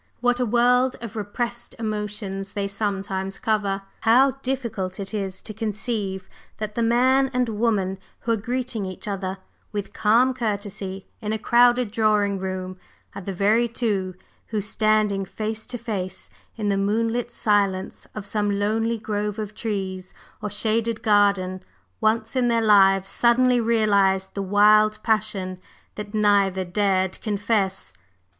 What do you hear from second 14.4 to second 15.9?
who, standing face to